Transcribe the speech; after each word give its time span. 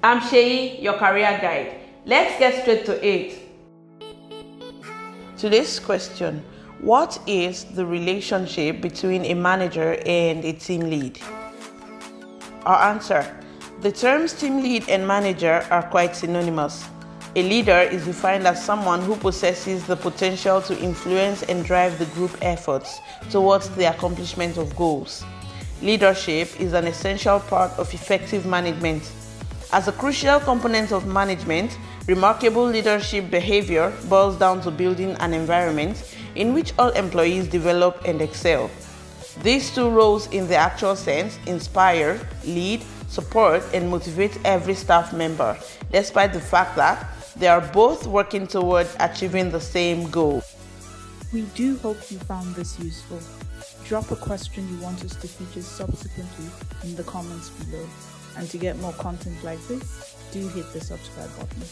I'm 0.00 0.20
Sheyi, 0.20 0.80
your 0.80 0.94
career 0.94 1.36
guide. 1.42 1.74
Let's 2.06 2.38
get 2.38 2.62
straight 2.62 2.86
to 2.86 3.04
it. 3.04 3.36
Today's 5.36 5.80
question 5.80 6.44
What 6.80 7.18
is 7.26 7.64
the 7.64 7.84
relationship 7.84 8.80
between 8.80 9.24
a 9.24 9.34
manager 9.34 10.00
and 10.06 10.44
a 10.44 10.52
team 10.52 10.82
lead? 10.82 11.18
Our 12.64 12.94
answer 12.94 13.26
The 13.80 13.90
terms 13.90 14.34
team 14.34 14.62
lead 14.62 14.88
and 14.88 15.04
manager 15.04 15.66
are 15.68 15.82
quite 15.82 16.14
synonymous. 16.14 16.86
A 17.34 17.42
leader 17.42 17.80
is 17.80 18.04
defined 18.04 18.46
as 18.46 18.64
someone 18.64 19.02
who 19.02 19.16
possesses 19.16 19.84
the 19.84 19.96
potential 19.96 20.62
to 20.62 20.78
influence 20.78 21.42
and 21.42 21.64
drive 21.64 21.98
the 21.98 22.06
group 22.14 22.38
efforts 22.40 23.00
towards 23.30 23.68
the 23.70 23.86
accomplishment 23.86 24.58
of 24.58 24.76
goals. 24.76 25.24
Leadership 25.82 26.60
is 26.60 26.72
an 26.72 26.86
essential 26.86 27.40
part 27.40 27.72
of 27.80 27.92
effective 27.92 28.46
management. 28.46 29.02
As 29.70 29.86
a 29.86 29.92
crucial 29.92 30.40
component 30.40 30.92
of 30.92 31.06
management, 31.06 31.76
remarkable 32.06 32.64
leadership 32.64 33.30
behavior 33.30 33.92
boils 34.08 34.38
down 34.38 34.62
to 34.62 34.70
building 34.70 35.10
an 35.20 35.34
environment 35.34 36.02
in 36.36 36.54
which 36.54 36.72
all 36.78 36.88
employees 36.90 37.46
develop 37.48 38.00
and 38.06 38.22
excel. 38.22 38.70
These 39.42 39.74
two 39.74 39.90
roles, 39.90 40.26
in 40.28 40.48
the 40.48 40.56
actual 40.56 40.96
sense, 40.96 41.38
inspire, 41.44 42.18
lead, 42.46 42.82
support, 43.08 43.62
and 43.74 43.90
motivate 43.90 44.38
every 44.42 44.74
staff 44.74 45.12
member, 45.12 45.54
despite 45.92 46.32
the 46.32 46.40
fact 46.40 46.74
that 46.76 47.06
they 47.36 47.46
are 47.46 47.60
both 47.60 48.06
working 48.06 48.46
toward 48.46 48.88
achieving 49.00 49.50
the 49.50 49.60
same 49.60 50.08
goal. 50.10 50.42
We 51.30 51.42
do 51.54 51.76
hope 51.76 51.98
you 52.10 52.18
found 52.20 52.54
this 52.54 52.80
useful. 52.80 53.20
Drop 53.84 54.10
a 54.10 54.16
question 54.16 54.66
you 54.70 54.82
want 54.82 55.04
us 55.04 55.14
to 55.16 55.28
feature 55.28 55.60
subsequently 55.60 56.46
in 56.84 56.96
the 56.96 57.04
comments 57.04 57.50
below. 57.50 57.86
And 58.38 58.48
to 58.50 58.58
get 58.58 58.78
more 58.78 58.92
content 58.92 59.42
like 59.42 59.60
this, 59.66 60.16
do 60.32 60.46
hit 60.48 60.72
the 60.72 60.80
subscribe 60.80 61.30
button. 61.36 61.62